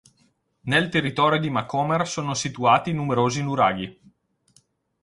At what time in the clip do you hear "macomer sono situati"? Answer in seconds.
1.51-2.91